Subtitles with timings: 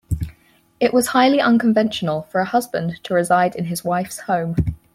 [0.79, 4.55] It was highly unconventional for a husband to reside in his wife's home.